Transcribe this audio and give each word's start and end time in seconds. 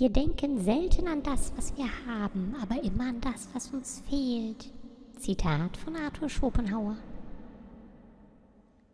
Wir 0.00 0.08
denken 0.08 0.64
selten 0.64 1.06
an 1.08 1.22
das, 1.22 1.52
was 1.58 1.76
wir 1.76 1.84
haben, 2.06 2.56
aber 2.62 2.82
immer 2.82 3.10
an 3.10 3.20
das, 3.20 3.50
was 3.52 3.68
uns 3.68 4.02
fehlt. 4.08 4.72
Zitat 5.18 5.76
von 5.76 5.94
Arthur 5.94 6.30
Schopenhauer. 6.30 6.96